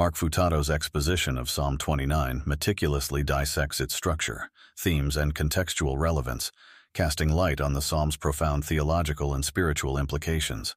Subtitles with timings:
[0.00, 6.50] Mark Futato's exposition of Psalm 29 meticulously dissects its structure, themes, and contextual relevance,
[6.94, 10.74] casting light on the psalm's profound theological and spiritual implications.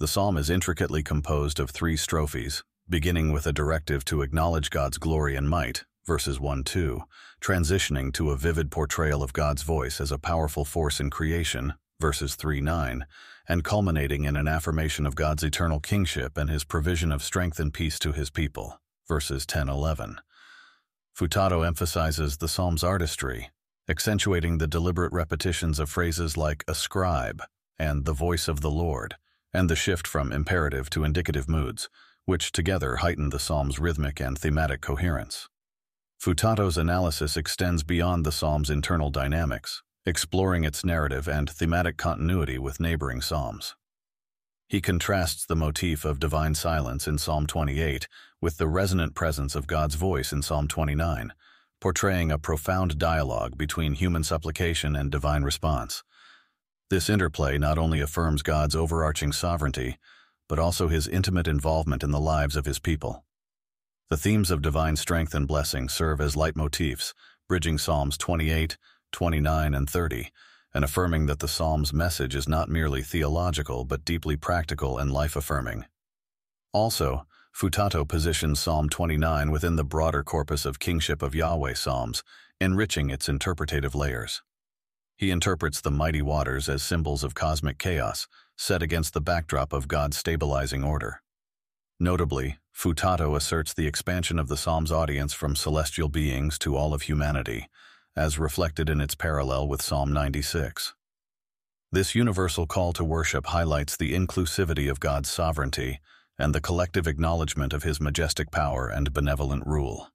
[0.00, 4.98] The psalm is intricately composed of three strophes, beginning with a directive to acknowledge God's
[4.98, 7.00] glory and might, verses 1-2,
[7.40, 12.36] transitioning to a vivid portrayal of God's voice as a powerful force in creation, verses
[12.36, 13.04] 3-9,
[13.48, 17.72] and culminating in an affirmation of God's eternal kingship and his provision of strength and
[17.72, 20.16] peace to his people, verses 10-11.
[21.18, 23.50] Futato emphasizes the psalm's artistry,
[23.88, 27.42] accentuating the deliberate repetitions of phrases like ascribe
[27.78, 29.16] and the voice of the Lord,
[29.52, 31.88] and the shift from imperative to indicative moods,
[32.24, 35.48] which together heighten the psalm's rhythmic and thematic coherence.
[36.22, 42.80] Futato's analysis extends beyond the psalm's internal dynamics, exploring its narrative and thematic continuity with
[42.80, 43.76] neighboring psalms.
[44.68, 48.08] He contrasts the motif of divine silence in Psalm 28
[48.40, 51.32] with the resonant presence of God's voice in Psalm 29,
[51.80, 56.02] portraying a profound dialogue between human supplication and divine response.
[56.90, 59.98] This interplay not only affirms God's overarching sovereignty,
[60.48, 63.24] but also his intimate involvement in the lives of his people.
[64.10, 67.14] The themes of divine strength and blessing serve as leitmotifs,
[67.48, 68.76] bridging Psalms 28,
[69.12, 70.30] 29, and 30,
[70.74, 75.84] and affirming that the Psalm's message is not merely theological but deeply practical and life-affirming.
[76.72, 82.24] Also, Futato positions Psalm 29 within the broader corpus of Kingship of Yahweh Psalms,
[82.60, 84.42] enriching its interpretative layers.
[85.16, 88.26] He interprets the mighty waters as symbols of cosmic chaos,
[88.56, 91.22] set against the backdrop of God's stabilizing order.
[92.00, 97.02] Notably, Futato asserts the expansion of the Psalm's audience from celestial beings to all of
[97.02, 97.68] humanity,
[98.16, 100.94] as reflected in its parallel with Psalm 96.
[101.90, 106.00] This universal call to worship highlights the inclusivity of God's sovereignty
[106.38, 110.08] and the collective acknowledgement of his majestic power and benevolent rule.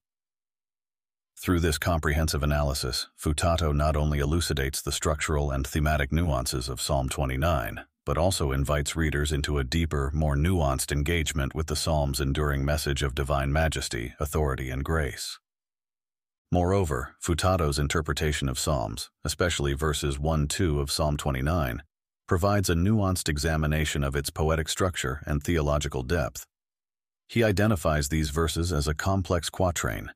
[1.39, 7.09] Through this comprehensive analysis, Futato not only elucidates the structural and thematic nuances of Psalm
[7.09, 12.65] 29, but also invites readers into a deeper, more nuanced engagement with the Psalm's enduring
[12.65, 15.39] message of divine majesty, authority, and grace.
[16.49, 21.83] Moreover, Futato's interpretation of Psalms, especially verses 1-2 of Psalm 29,
[22.25, 26.45] provides a nuanced examination of its poetic structure and theological depth.
[27.27, 30.11] He identifies these verses as a complex quatrain,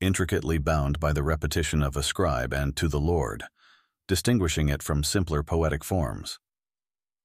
[0.00, 3.44] intricately bound by the repetition of ascribe and to the Lord,
[4.08, 6.40] distinguishing it from simpler poetic forms.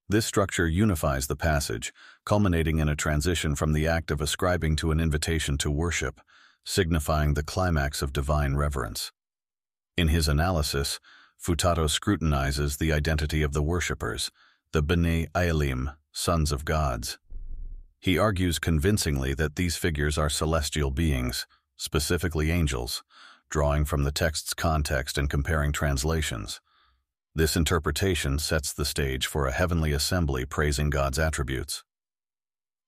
[0.07, 1.91] This structure unifies the passage,
[2.23, 6.21] culminating in a transition from the act of ascribing to an invitation to worship,
[6.63, 9.11] signifying the climax of divine reverence.
[9.97, 10.99] In his analysis,
[11.37, 14.31] Futato scrutinizes the identity of the worshippers,
[14.71, 17.17] the B'nai Elohim, sons of gods.
[17.99, 23.03] He argues convincingly that these figures are celestial beings, specifically angels,
[23.49, 26.59] drawing from the text's context and comparing translations.
[27.35, 31.83] This interpretation sets the stage for a heavenly assembly praising God's attributes.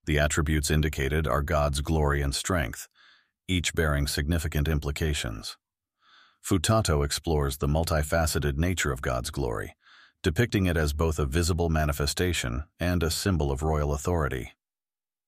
[0.05, 2.87] The attributes indicated are God's glory and strength,
[3.47, 5.57] each bearing significant implications.
[6.43, 9.75] Futato explores the multifaceted nature of God's glory,
[10.21, 14.53] depicting it as both a visible manifestation and a symbol of royal authority.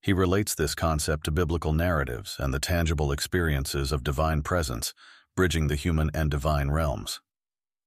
[0.02, 4.94] He relates this concept to biblical narratives and the tangible experiences of divine presence,
[5.36, 7.20] bridging the human and divine realms.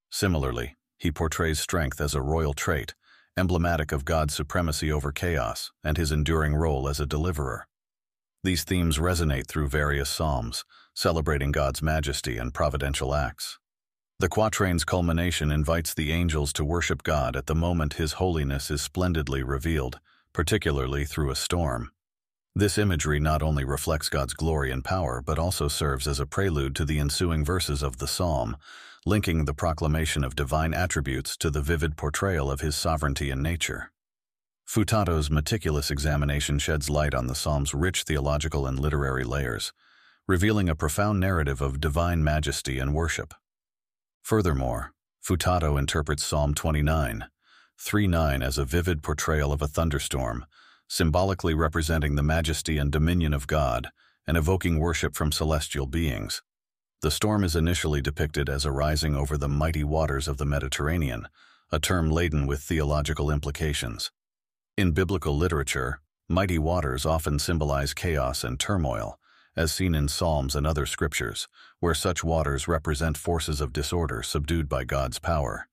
[0.09, 2.93] Similarly, he portrays strength as a royal trait,
[3.37, 7.67] emblematic of God's supremacy over chaos and his enduring role as a deliverer.
[8.43, 10.65] These themes resonate through various psalms,
[10.95, 13.59] celebrating God's majesty and providential acts.
[14.17, 18.81] The quatrain's culmination invites the angels to worship God at the moment His holiness is
[18.81, 19.99] splendidly revealed,
[20.33, 21.91] particularly through a storm.
[22.55, 26.75] This imagery not only reflects God's glory and power, but also serves as a prelude
[26.75, 28.57] to the ensuing verses of the psalm,
[29.05, 33.91] linking the proclamation of divine attributes to the vivid portrayal of his sovereignty and nature.
[34.73, 39.73] Futato's meticulous examination sheds light on the psalm's rich theological and literary layers,
[40.29, 43.33] revealing a profound narrative of divine majesty and worship.
[44.21, 47.25] Furthermore, Futato interprets Psalm 29,
[47.85, 50.45] 3-9 as a vivid portrayal of a thunderstorm,
[50.87, 53.89] symbolically representing the majesty and dominion of God
[54.25, 56.41] and evoking worship from celestial beings.
[57.01, 61.27] The storm is initially depicted as arising over the mighty waters of the Mediterranean,
[61.73, 64.11] a term laden with theological implications.
[64.77, 69.19] In biblical literature, mighty waters often symbolize chaos and turmoil,
[69.53, 71.49] as seen in Psalms and other scriptures,
[71.81, 75.67] where such waters represent forces of disorder subdued by God's power.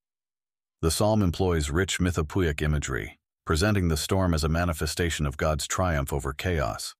[0.82, 6.12] The psalm employs rich mythopoeic imagery, presenting the storm as a manifestation of God's triumph
[6.12, 6.96] over chaos.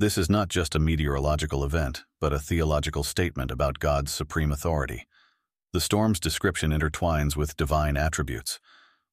[0.00, 5.06] This is not just a meteorological event, but a theological statement about God's supreme authority.
[5.72, 8.58] The storm's description intertwines with divine attributes.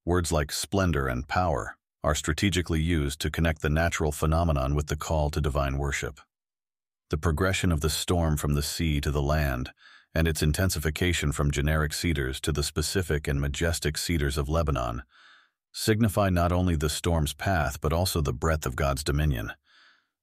[0.05, 4.95] Words like splendor and power are strategically used to connect the natural phenomenon with the
[4.95, 6.19] call to divine worship.
[7.09, 9.71] The progression of the storm from the sea to the land,
[10.15, 15.03] and its intensification from generic cedars to the specific and majestic cedars of Lebanon,
[15.71, 19.51] signify not only the storm's path but also the breadth of God's dominion.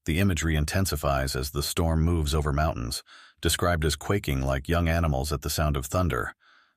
[0.05, 3.03] The imagery intensifies as the storm moves over mountains,
[3.41, 6.35] described as quaking like young animals at the sound of thunder,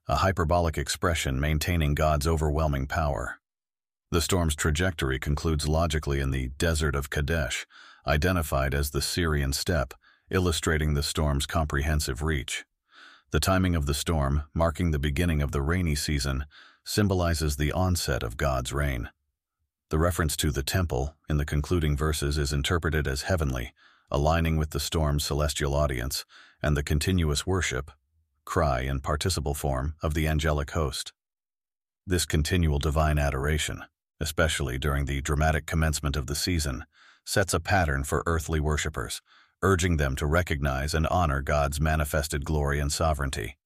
[0.08, 3.40] a hyperbolic expression maintaining God's overwhelming power.
[4.12, 7.68] The storm's trajectory concludes logically in the desert of Kadesh,
[8.08, 9.94] identified as the Syrian steppe,
[10.32, 12.66] illustrating the storm's comprehensive reach.
[13.30, 16.46] The timing of the storm, marking the beginning of the rainy season,
[16.84, 19.10] symbolizes the onset of God's reign.
[19.90, 23.74] The reference to the temple in the concluding verses is interpreted as heavenly,
[24.10, 26.26] aligning with the storm's celestial audience
[26.64, 27.92] and the continuous worship,
[28.44, 31.14] cry and participle form of the angelic host.
[32.08, 33.84] This continual divine adoration,
[34.20, 36.86] especially during the dramatic commencement of the season,
[37.26, 39.22] sets a pattern for earthly worshippers,
[39.62, 43.58] urging them to recognize and honor God's manifested glory and sovereignty.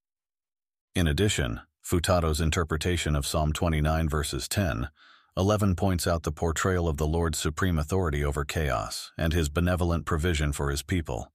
[0.96, 4.90] In addition, Futato's interpretation of Psalm 29 verses 10,
[5.36, 10.06] 11 points out the portrayal of the Lord's supreme authority over chaos and his benevolent
[10.06, 11.32] provision for his people.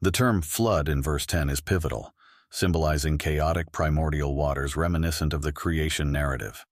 [0.00, 2.14] The term flood in verse 10 is pivotal,
[2.50, 6.64] symbolizing chaotic primordial waters reminiscent of the creation narrative.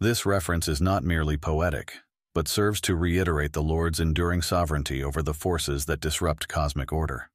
[0.00, 1.94] This reference is not merely poetic,
[2.32, 7.30] but serves to reiterate the Lord's enduring sovereignty over the forces that disrupt cosmic order.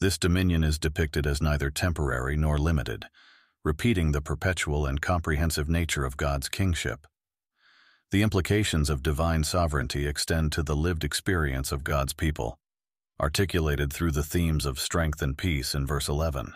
[0.00, 3.04] This dominion is depicted as neither temporary nor limited,
[3.64, 7.06] repeating the perpetual and comprehensive nature of God's kingship.
[8.10, 12.58] The implications of divine sovereignty extend to the lived experience of God's people,
[13.20, 16.54] articulated through the themes of strength and peace in verse 11.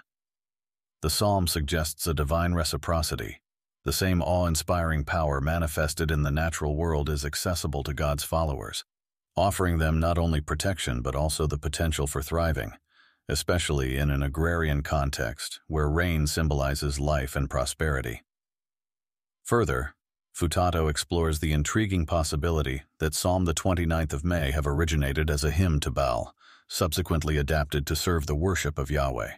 [1.02, 3.42] The psalm suggests a divine reciprocity,
[3.84, 8.84] the same awe-inspiring power manifested in the natural world is accessible to God's followers,
[9.36, 12.72] offering them not only protection but also the potential for thriving,
[13.28, 18.22] especially in an agrarian context where rain symbolizes life and prosperity.
[19.44, 19.94] Further,
[20.34, 25.50] Futato explores the intriguing possibility that Psalm the 29th of May have originated as a
[25.50, 26.34] hymn to Baal,
[26.66, 29.32] subsequently adapted to serve the worship of Yahweh.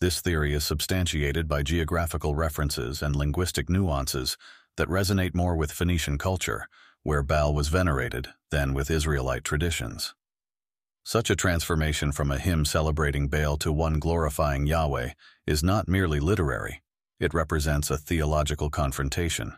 [0.00, 4.36] This theory is substantiated by geographical references and linguistic nuances
[4.76, 6.68] that resonate more with Phoenician culture,
[7.02, 10.14] where Baal was venerated, than with Israelite traditions.
[11.04, 15.10] Such a transformation from a hymn celebrating Baal to one glorifying Yahweh
[15.46, 16.82] is not merely literary,
[17.20, 19.54] it represents a theological confrontation.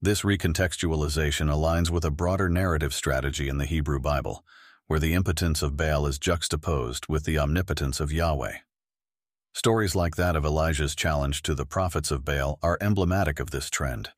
[0.00, 4.44] This recontextualization aligns with a broader narrative strategy in the Hebrew Bible,
[4.86, 8.58] where the impotence of Baal is juxtaposed with the omnipotence of Yahweh.
[9.56, 13.70] Stories like that of Elijah's challenge to the prophets of Baal are emblematic of this
[13.70, 14.10] trend.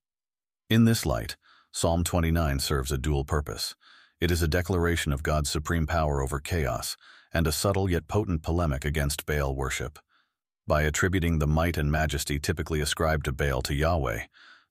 [0.68, 1.36] In this light,
[1.70, 3.76] Psalm 29 serves a dual purpose.
[4.20, 6.96] It is a declaration of God's supreme power over chaos
[7.32, 10.00] and a subtle yet potent polemic against Baal worship.
[10.66, 14.22] By attributing the might and majesty typically ascribed to Baal to Yahweh,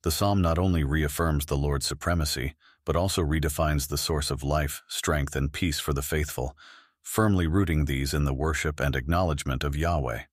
[0.03, 4.83] the psalm not only reaffirms the Lord's supremacy, but also redefines the source of life,
[4.89, 6.57] strength, and peace for the faithful,
[7.01, 10.23] firmly rooting these in the worship and acknowledgement of Yahweh.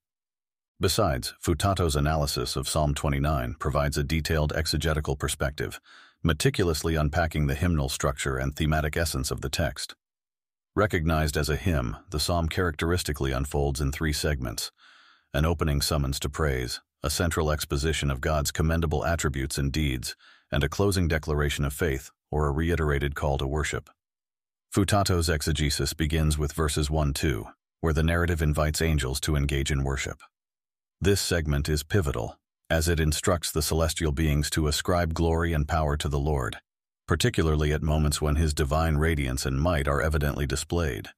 [0.81, 5.79] Besides, Futato's analysis of Psalm 29 provides a detailed exegetical perspective,
[6.21, 9.95] meticulously unpacking the hymnal structure and thematic essence of the text.
[10.75, 14.73] Recognized as a hymn, the psalm characteristically unfolds in three segments,
[15.33, 20.17] an opening summons to praise, a central exposition of God's commendable attributes and deeds,
[20.51, 23.89] and a closing declaration of faith, or a reiterated call to worship.
[24.75, 27.45] Futato's exegesis begins with verses 1-2,
[27.79, 30.19] where the narrative invites angels to engage in worship.
[31.05, 35.95] This segment is pivotal, as it instructs the celestial beings to ascribe glory and power
[35.97, 36.57] to the Lord,
[37.07, 41.09] particularly at moments when his divine radiance and might are evidently displayed.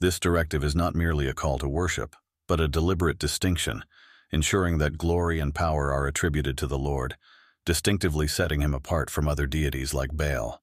[0.00, 2.16] This directive is not merely a call to worship,
[2.48, 3.84] but a deliberate distinction,
[4.32, 7.16] ensuring that glory and power are attributed to the Lord,
[7.64, 10.60] distinctively setting him apart from other deities like Baal.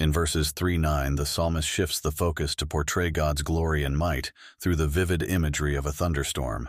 [0.00, 4.74] In verses 3-9, the psalmist shifts the focus to portray God's glory and might through
[4.74, 6.68] the vivid imagery of a thunderstorm.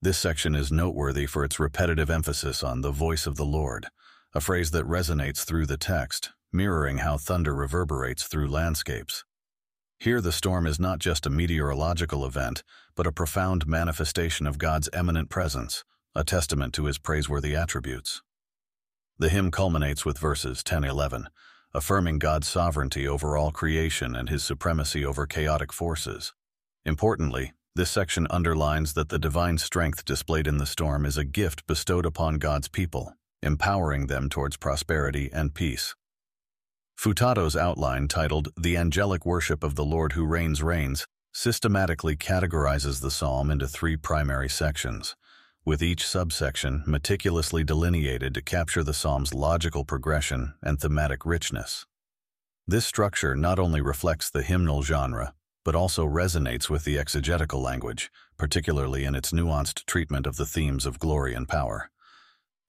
[0.00, 3.88] This section is noteworthy for its repetitive emphasis on the voice of the Lord,
[4.32, 9.24] a phrase that resonates through the text, mirroring how thunder reverberates through landscapes.
[9.98, 12.62] Here the storm is not just a meteorological event,
[12.94, 15.82] but a profound manifestation of God's eminent presence,
[16.14, 18.22] a testament to his praiseworthy attributes.
[19.18, 21.24] The hymn culminates with verses 10-11,
[21.74, 26.34] affirming God's sovereignty over all creation and his supremacy over chaotic forces.
[26.84, 31.66] Importantly, this section underlines that the divine strength displayed in the storm is a gift
[31.66, 35.94] bestowed upon God's people, empowering them towards prosperity and peace.
[36.98, 43.10] Futato's outline, titled The Angelic Worship of the Lord Who Reigns Reigns, systematically categorizes the
[43.12, 45.14] psalm into three primary sections,
[45.64, 51.86] with each subsection meticulously delineated to capture the psalm's logical progression and thematic richness.
[52.66, 55.34] This structure not only reflects the hymnal genre,
[55.64, 60.86] but also resonates with the exegetical language, particularly in its nuanced treatment of the themes
[60.86, 61.90] of glory and power.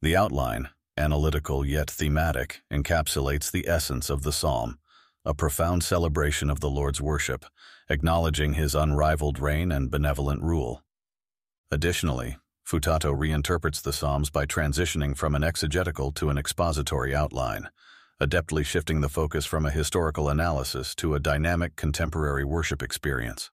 [0.01, 4.79] The outline, analytical yet thematic, encapsulates the essence of the psalm,
[5.25, 7.45] a profound celebration of the Lord's worship,
[7.89, 10.83] acknowledging his unrivaled reign and benevolent rule.
[11.71, 17.69] Additionally, Futato reinterprets the Psalms by transitioning from an exegetical to an expository outline,
[18.21, 23.49] adeptly shifting the focus from a historical analysis to a dynamic contemporary worship experience.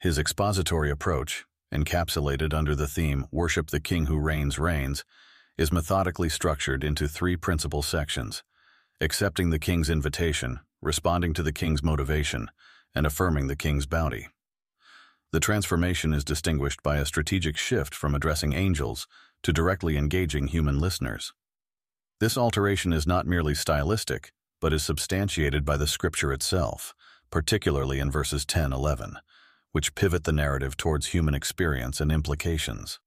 [0.00, 5.04] His expository approach, encapsulated under the theme Worship the King Who Reigns Reigns,
[5.56, 8.42] is methodically structured into three principal sections,
[9.00, 12.50] accepting the king's invitation, responding to the king's motivation,
[12.96, 14.26] and affirming the king's bounty.
[15.30, 19.06] The transformation is distinguished by a strategic shift from addressing angels
[19.44, 21.32] to directly engaging human listeners.
[22.24, 26.94] This alteration is not merely stylistic, but is substantiated by the scripture itself,
[27.30, 29.16] particularly in verses 10-11,
[29.72, 32.98] which pivot the narrative towards human experience and implications.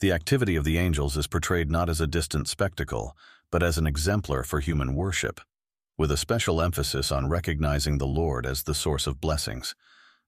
[0.00, 3.16] The activity of the angels is portrayed not as a distant spectacle,
[3.50, 5.40] but as an exemplar for human worship,
[5.96, 9.74] with a special emphasis on recognizing the Lord as the source of blessings,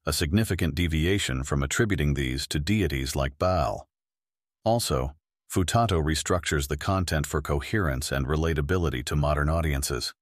[0.06, 3.90] a significant deviation from attributing these to deities like Baal.
[4.64, 5.14] Also,
[5.50, 10.14] Futato restructures the content for coherence and relatability to modern audiences.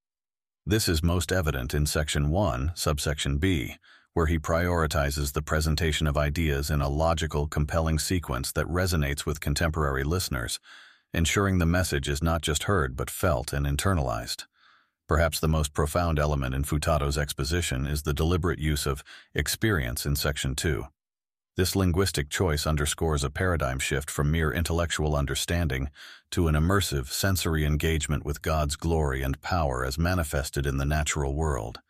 [0.64, 3.76] This is most evident in Section 1, subsection B,
[4.14, 9.38] where he prioritizes the presentation of ideas in a logical, compelling sequence that resonates with
[9.38, 10.60] contemporary listeners,
[11.12, 14.46] ensuring the message is not just heard but felt and internalized.
[15.06, 19.04] Perhaps the most profound element in Futato's exposition is the deliberate use of
[19.34, 20.86] experience in Section 2.
[21.58, 25.90] This linguistic choice underscores a paradigm shift from mere intellectual understanding
[26.30, 31.34] to an immersive, sensory engagement with God's glory and power as manifested in the natural
[31.34, 31.80] world.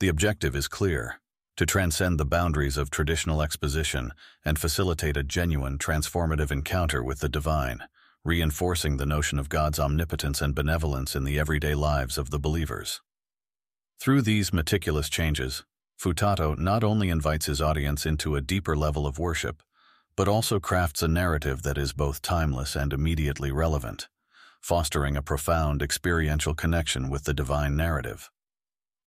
[0.00, 1.22] The objective is clear,
[1.56, 4.12] to transcend the boundaries of traditional exposition
[4.44, 7.84] and facilitate a genuine, transformative encounter with the divine
[8.26, 13.00] reinforcing the notion of God's omnipotence and benevolence in the everyday lives of the believers.
[13.98, 15.64] Through these meticulous changes,
[15.98, 19.62] Futato not only invites his audience into a deeper level of worship,
[20.14, 24.08] but also crafts a narrative that is both timeless and immediately relevant,
[24.60, 28.30] fostering a profound experiential connection with the divine narrative.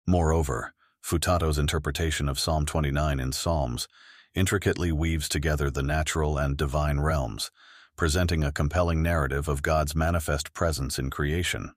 [0.06, 3.88] Moreover, Futato's interpretation of Psalm 29 in Psalms
[4.36, 7.52] intricately weaves together the natural and divine realms,
[7.96, 11.74] presenting a compelling narrative of God's manifest presence in creation.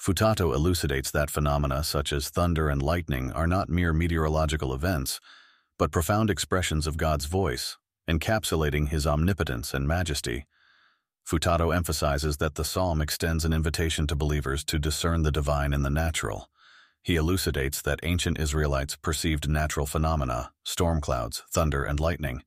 [0.00, 5.18] Futato elucidates that phenomena such as thunder and lightning are not mere meteorological events,
[5.76, 7.76] but profound expressions of God's voice,
[8.08, 10.46] encapsulating his omnipotence and majesty.
[11.28, 15.82] Futato emphasizes that the psalm extends an invitation to believers to discern the divine in
[15.82, 16.48] the natural.
[17.02, 22.42] He elucidates that ancient Israelites perceived natural phenomena, storm clouds, thunder, and lightning,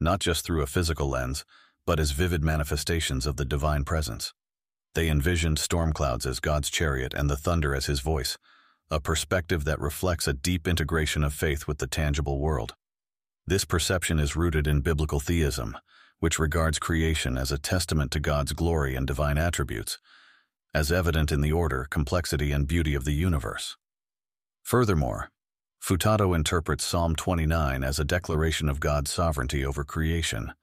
[0.00, 1.44] not just through a physical lens,
[1.86, 4.32] but as vivid manifestations of the divine presence.
[4.96, 8.38] They envisioned storm clouds as God's chariot and the thunder as his voice,
[8.90, 12.74] a perspective that reflects a deep integration of faith with the tangible world.
[13.46, 15.76] This perception is rooted in biblical theism,
[16.20, 19.98] which regards creation as a testament to God's glory and divine attributes,
[20.72, 23.76] as evident in the order, complexity, and beauty of the universe.
[24.62, 25.28] Furthermore,
[25.78, 30.54] Futato interprets Psalm 29 as a declaration of God's sovereignty over creation,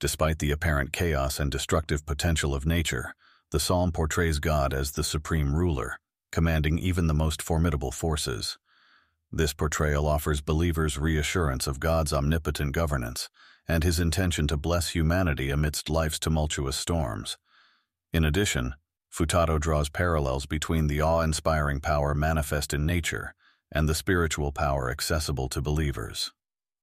[0.00, 3.16] Despite the apparent chaos and destructive potential of nature,
[3.50, 5.98] the psalm portrays God as the supreme ruler,
[6.30, 8.58] commanding even the most formidable forces.
[9.32, 13.28] This portrayal offers believers reassurance of God's omnipotent governance
[13.66, 17.36] and his intention to bless humanity amidst life's tumultuous storms.
[18.12, 18.74] In addition,
[19.10, 23.34] Futato draws parallels between the awe-inspiring power manifest in nature
[23.70, 26.32] and the spiritual power accessible to believers.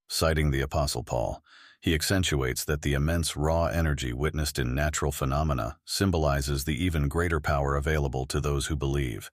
[0.07, 1.41] Citing the Apostle Paul,
[1.85, 7.39] he accentuates that the immense raw energy witnessed in natural phenomena symbolizes the even greater
[7.39, 9.29] power available to those who believe,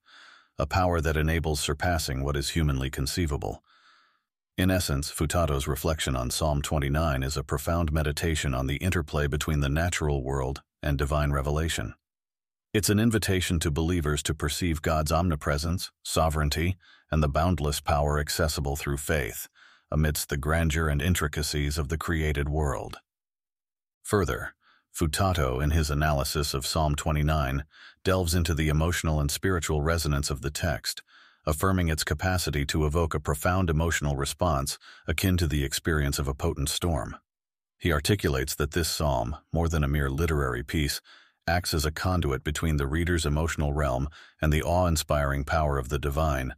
[0.58, 3.62] a power that enables surpassing what is humanly conceivable.
[4.58, 9.60] In essence, Futato's reflection on Psalm 29 is a profound meditation on the interplay between
[9.60, 11.94] the natural world and divine revelation.
[12.74, 16.76] It's an invitation to believers to perceive God's omnipresence, sovereignty,
[17.10, 19.48] and the boundless power accessible through faith,
[19.92, 22.98] amidst the grandeur and intricacies of the created world.
[24.02, 24.54] Further,
[24.92, 27.64] Futato, in his analysis of Psalm 29,
[28.04, 31.02] delves into the emotional and spiritual resonance of the text,
[31.46, 36.34] affirming its capacity to evoke a profound emotional response akin to the experience of a
[36.34, 37.16] potent storm.
[37.78, 41.00] He articulates that this psalm, more than a mere literary piece,
[41.46, 44.08] acts as a conduit between the reader's emotional realm
[44.40, 46.54] and the awe-inspiring power of the divine,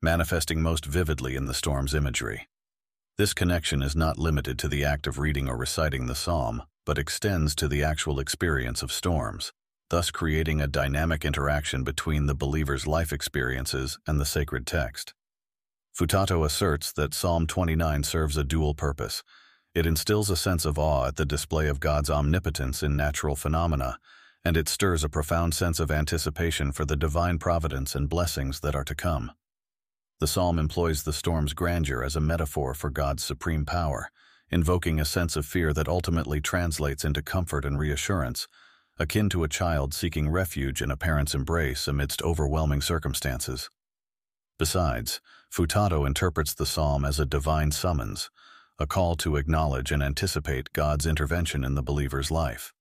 [0.00, 2.48] manifesting most vividly in the storm's imagery.
[3.18, 6.98] This connection is not limited to the act of reading or reciting the psalm, but
[6.98, 9.52] extends to the actual experience of storms,
[9.90, 15.14] thus creating a dynamic interaction between the believer's life experiences and the sacred text.
[15.92, 19.24] Futato asserts that Psalm 29 serves a dual purpose.
[19.74, 23.98] It instills a sense of awe at the display of God's omnipotence in natural phenomena,
[24.44, 28.76] and it stirs a profound sense of anticipation for the divine providence and blessings that
[28.76, 29.32] are to come.
[30.20, 34.10] The psalm employs the storm's grandeur as a metaphor for God's supreme power,
[34.50, 38.48] invoking a sense of fear that ultimately translates into comfort and reassurance,
[38.98, 43.70] akin to a child seeking refuge in a parent's embrace amidst overwhelming circumstances.
[44.58, 45.20] Besides,
[45.52, 48.28] Futato interprets the psalm as a divine summons,
[48.76, 52.74] a call to acknowledge and anticipate God's intervention in the believer's life.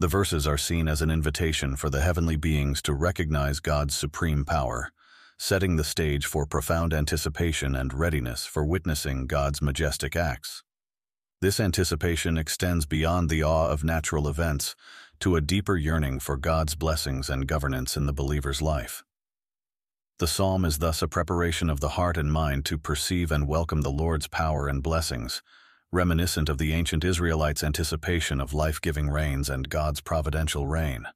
[0.00, 4.46] The verses are seen as an invitation for the heavenly beings to recognize God's supreme
[4.46, 4.92] power,
[5.38, 10.62] setting the stage for profound anticipation and readiness for witnessing God's majestic acts.
[11.40, 14.74] This anticipation extends beyond the awe of natural events
[15.20, 19.04] to a deeper yearning for God's blessings and governance in the believer's life.
[20.18, 23.82] The psalm is thus a preparation of the heart and mind to perceive and welcome
[23.82, 25.42] the Lord's power and blessings,
[25.90, 31.06] reminiscent of the ancient Israelites' anticipation of life-giving rains and God's providential reign.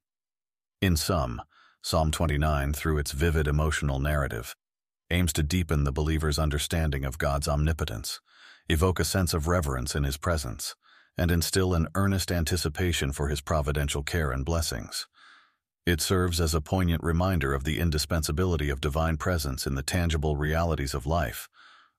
[0.81, 1.41] In sum,
[1.83, 4.55] Psalm 29, through its vivid emotional narrative,
[5.11, 8.21] aims to deepen the believer's understanding of God's omnipotence,
[8.69, 10.75] evoke a sense of reverence in his presence,
[11.17, 15.07] and instill an earnest anticipation for his providential care and blessings.
[15.87, 20.37] It serves as a poignant reminder of the indispensability of divine presence in the tangible
[20.37, 21.49] realities of life,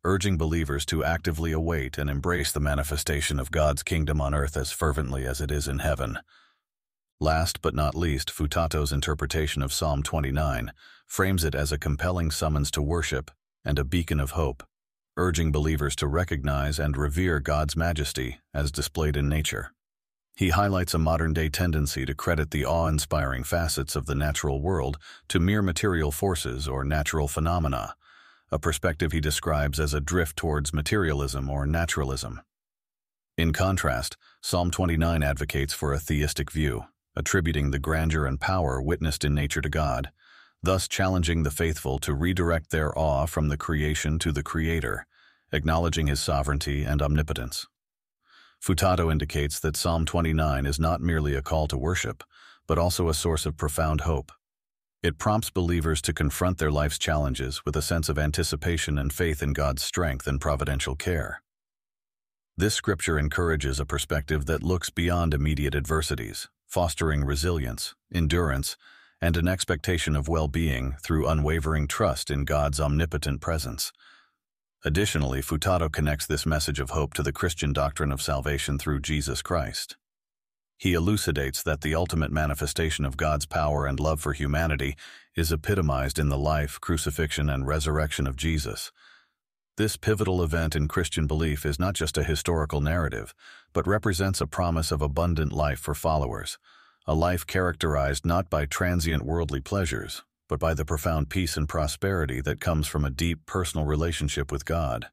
[0.03, 4.71] urging believers to actively await and embrace the manifestation of God's kingdom on earth as
[4.71, 6.19] fervently as it is in heaven.
[7.21, 10.71] Last but not least, Futato's interpretation of Psalm 29
[11.05, 13.29] frames it as a compelling summons to worship
[13.65, 14.63] and a beacon of hope,
[15.17, 19.73] urging believers to recognize and revere God's majesty as displayed in nature.
[20.37, 25.41] He highlights a modern-day tendency to credit the awe-inspiring facets of the natural world to
[25.41, 27.95] mere material forces or natural phenomena,
[28.49, 32.39] a perspective he describes as a drift towards materialism or naturalism.
[33.37, 36.85] In contrast, Psalm 29 advocates for a theistic view,
[37.19, 40.09] attributing the grandeur and power witnessed in nature to God,
[40.63, 45.05] thus challenging the faithful to redirect their awe from the creation to the Creator,
[45.51, 47.67] acknowledging his sovereignty and omnipotence.
[48.63, 52.23] Futato indicates that Psalm 29 is not merely a call to worship,
[52.67, 54.31] but also a source of profound hope.
[55.03, 59.43] It prompts believers to confront their life's challenges with a sense of anticipation and faith
[59.43, 61.41] in God's strength and providential care.
[62.55, 68.77] This scripture encourages a perspective that looks beyond immediate adversities, fostering resilience, endurance,
[69.19, 73.91] and an expectation of well-being through unwavering trust in God's omnipotent presence.
[74.85, 79.41] Additionally, Futato connects this message of hope to the Christian doctrine of salvation through Jesus
[79.41, 79.97] Christ.
[80.77, 84.95] He elucidates that the ultimate manifestation of God's power and love for humanity
[85.35, 88.93] is epitomized in the life, crucifixion, and resurrection of Jesus.
[89.75, 93.33] This pivotal event in Christian belief is not just a historical narrative,
[93.73, 96.57] but represents a promise of abundant life for followers,
[97.05, 102.41] a life characterized not by transient worldly pleasures, but by the profound peace and prosperity
[102.41, 105.07] that comes from a deep personal relationship with God.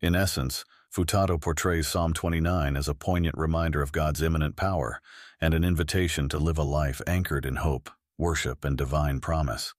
[0.00, 5.00] In essence, Futato portrays Psalm 29 as a poignant reminder of God's immanent power
[5.40, 9.74] and an invitation to live a life anchored in hope, worship, and divine promise.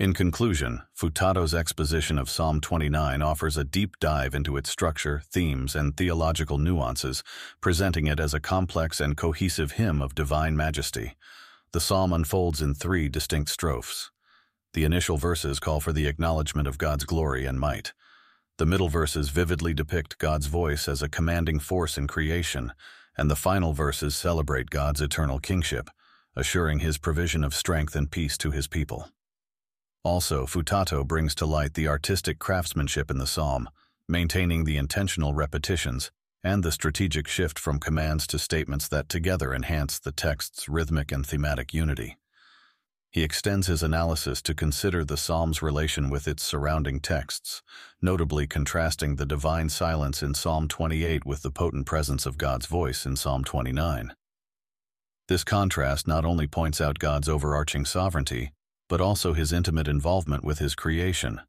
[0.00, 5.76] In conclusion, Futato's exposition of Psalm 29 offers a deep dive into its structure, themes,
[5.76, 7.22] and theological nuances,
[7.60, 11.16] presenting it as a complex and cohesive hymn of divine majesty.
[11.72, 14.10] The psalm unfolds in three distinct strophes.
[14.72, 17.92] The initial verses call for the acknowledgement of God's glory and might.
[18.56, 22.72] The middle verses vividly depict God's voice as a commanding force in creation,
[23.18, 25.90] and the final verses celebrate God's eternal kingship,
[26.34, 29.10] assuring his provision of strength and peace to his people.
[30.02, 33.68] Also, Futato brings to light the artistic craftsmanship in the psalm,
[34.08, 36.10] maintaining the intentional repetitions
[36.42, 41.26] and the strategic shift from commands to statements that together enhance the text's rhythmic and
[41.26, 42.16] thematic unity.
[43.10, 47.60] He extends his analysis to consider the psalm's relation with its surrounding texts,
[48.00, 53.04] notably contrasting the divine silence in Psalm 28 with the potent presence of God's voice
[53.04, 54.14] in Psalm 29.
[55.26, 58.52] This contrast not only points out God's overarching sovereignty,
[58.90, 61.40] but also his intimate involvement with his creation.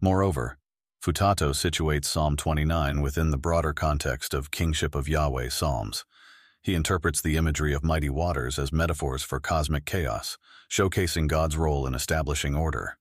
[0.00, 0.56] Moreover,
[1.04, 6.06] Futato situates Psalm 29 within the broader context of Kingship of Yahweh Psalms.
[6.62, 10.38] He interprets the imagery of mighty waters as metaphors for cosmic chaos,
[10.70, 12.96] showcasing God's role in establishing order.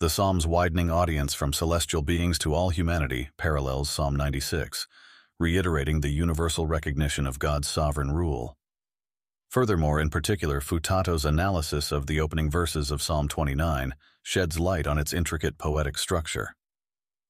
[0.00, 4.86] The psalm's widening audience from celestial beings to all humanity parallels Psalm 96,
[5.40, 8.58] reiterating the universal recognition of God's sovereign rule.
[9.54, 14.98] Furthermore, in particular, Futato's analysis of the opening verses of Psalm 29 sheds light on
[14.98, 16.56] its intricate poetic structure.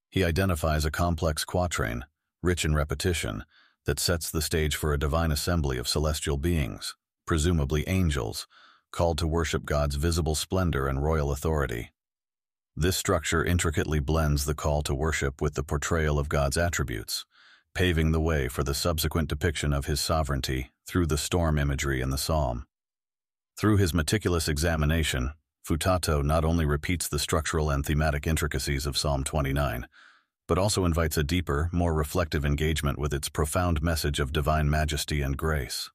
[0.08, 2.06] He identifies a complex quatrain,
[2.42, 3.44] rich in repetition,
[3.84, 8.46] that sets the stage for a divine assembly of celestial beings, presumably angels,
[8.90, 11.92] called to worship God's visible splendor and royal authority.
[12.74, 17.26] This structure intricately blends the call to worship with the portrayal of God's attributes,
[17.74, 22.10] paving the way for the subsequent depiction of his sovereignty through the storm imagery in
[22.10, 22.64] the psalm.
[23.58, 25.32] Through his meticulous examination,
[25.66, 29.86] Futato not only repeats the structural and thematic intricacies of Psalm 29,
[30.46, 35.22] but also invites a deeper, more reflective engagement with its profound message of divine majesty
[35.22, 35.90] and grace.